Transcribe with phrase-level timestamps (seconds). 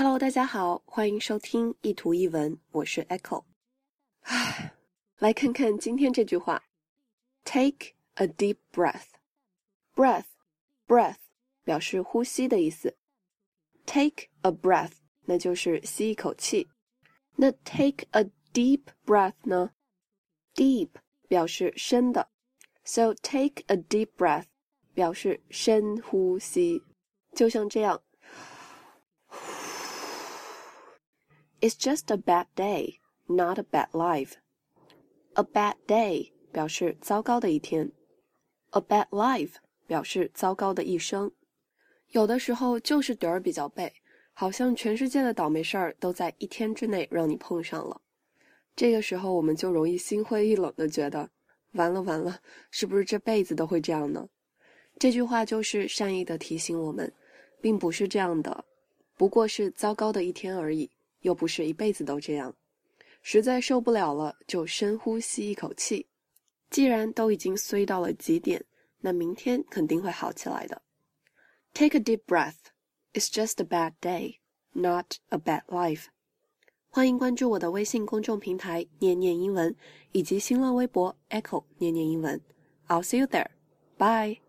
[0.00, 3.44] Hello，大家好，欢迎收听一图一文，我是 Echo。
[4.20, 4.74] 唉，
[5.18, 6.62] 来看看今天这句话：
[7.44, 11.16] Take a deep breath。breath，breath
[11.64, 12.96] 表示呼吸的意思。
[13.86, 16.68] Take a breath，那就是吸一口气。
[17.36, 19.70] 那 take a deep breath 呢？
[20.54, 20.90] Deep
[21.28, 22.28] 表示深的，
[22.84, 24.46] so take a deep breath
[24.94, 26.82] 表示深呼吸，
[27.34, 28.02] 就像这样。
[31.61, 32.95] It's just a bad day,
[33.27, 34.33] not a bad life.
[35.35, 37.91] A bad day 表示糟糕的一天
[38.71, 39.53] ，a bad life
[39.85, 41.31] 表示糟糕的一生。
[42.09, 43.93] 有的时候就是点儿比较背，
[44.33, 48.01] 好像全世界的倒霉事儿都在一天之内让你碰上了。
[48.75, 51.29] 这个时候我们就容易心灰意冷的觉得，
[51.73, 52.39] 完了完了，
[52.71, 54.27] 是不是这辈子都会这样呢？
[54.97, 57.13] 这句话就是善意的提醒我们，
[57.61, 58.65] 并不是这样的，
[59.15, 60.89] 不过是糟糕的一天而已。
[61.21, 62.55] 又不是一辈子都这样，
[63.21, 66.07] 实在受不了了，就深呼吸一口气。
[66.69, 68.63] 既然都已经衰到了极点，
[68.99, 70.81] 那明天肯定会好起来的。
[71.73, 72.55] Take a deep breath.
[73.13, 74.37] It's just a bad day,
[74.71, 76.05] not a bad life.
[76.89, 79.75] 欢迎关注我的微信公众平台“念念英文”
[80.11, 82.41] 以及新浪微博 “Echo 念念英文”。
[82.87, 83.47] I'll see you there.
[83.97, 84.39] Bye.